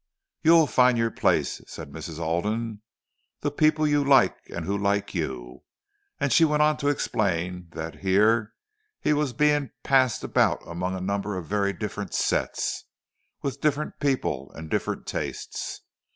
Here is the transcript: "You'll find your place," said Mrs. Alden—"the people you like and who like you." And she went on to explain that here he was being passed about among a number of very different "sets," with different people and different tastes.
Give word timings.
"You'll 0.41 0.65
find 0.65 0.97
your 0.97 1.11
place," 1.11 1.61
said 1.67 1.91
Mrs. 1.91 2.17
Alden—"the 2.17 3.51
people 3.51 3.85
you 3.87 4.03
like 4.03 4.35
and 4.49 4.65
who 4.65 4.75
like 4.75 5.13
you." 5.13 5.61
And 6.19 6.33
she 6.33 6.43
went 6.43 6.63
on 6.63 6.77
to 6.77 6.87
explain 6.87 7.67
that 7.73 7.97
here 7.99 8.55
he 8.99 9.13
was 9.13 9.31
being 9.31 9.69
passed 9.83 10.23
about 10.23 10.63
among 10.65 10.95
a 10.95 11.01
number 11.01 11.37
of 11.37 11.45
very 11.45 11.71
different 11.71 12.15
"sets," 12.15 12.85
with 13.43 13.61
different 13.61 13.99
people 13.99 14.51
and 14.53 14.71
different 14.71 15.05
tastes. 15.05 15.81